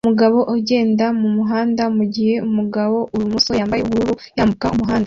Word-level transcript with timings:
Umugabo 0.05 0.39
ugenda 0.55 1.05
mumuhanda 1.19 1.83
mugihe 1.97 2.35
umugabo 2.47 2.97
ibumoso 3.15 3.51
yambaye 3.59 3.81
ubururu 3.83 4.13
yambuka 4.37 4.65
umuhanda 4.75 4.99